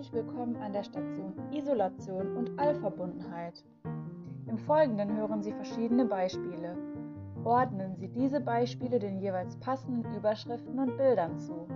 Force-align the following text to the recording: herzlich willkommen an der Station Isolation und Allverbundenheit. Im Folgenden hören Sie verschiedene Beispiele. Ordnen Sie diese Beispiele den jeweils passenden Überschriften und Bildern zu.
herzlich 0.00 0.24
willkommen 0.24 0.56
an 0.56 0.72
der 0.72 0.82
Station 0.82 1.34
Isolation 1.52 2.34
und 2.34 2.58
Allverbundenheit. 2.58 3.62
Im 4.46 4.56
Folgenden 4.56 5.14
hören 5.14 5.42
Sie 5.42 5.52
verschiedene 5.52 6.06
Beispiele. 6.06 6.74
Ordnen 7.44 7.96
Sie 7.96 8.08
diese 8.08 8.40
Beispiele 8.40 8.98
den 8.98 9.18
jeweils 9.18 9.58
passenden 9.58 10.16
Überschriften 10.16 10.78
und 10.78 10.96
Bildern 10.96 11.38
zu. 11.38 11.68